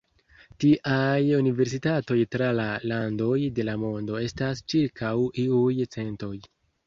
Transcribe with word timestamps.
Tiaj 0.63 1.17
universitatoj 1.39 2.17
tra 2.35 2.47
la 2.59 2.65
landoj 2.91 3.37
de 3.59 3.67
la 3.69 3.75
mondo 3.83 4.17
estas 4.29 4.65
ĉirkaŭ 4.73 5.13
iuj 5.47 5.69
centoj. 5.97 6.33